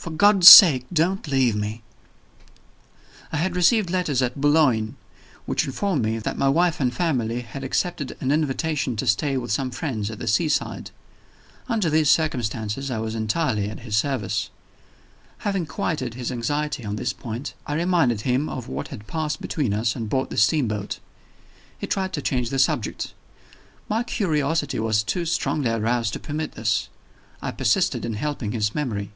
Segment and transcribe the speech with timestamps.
[0.00, 1.82] For God's sake, don't leave me!"
[3.32, 4.96] I had received letters at Boulogne,
[5.44, 9.52] which informed me that my wife and family had accepted an invitation to stay with
[9.52, 10.90] some friends at the sea side.
[11.68, 14.48] Under these circumstances I was entirely at his service.
[15.40, 19.74] Having quieted his anxiety on this point, I reminded him of what had passed between
[19.74, 20.98] us on board the steamboat.
[21.78, 23.12] He tried to change the subject.
[23.86, 26.88] My curiosity was too strongly aroused to permit this;
[27.42, 29.10] I persisted in helping his memory.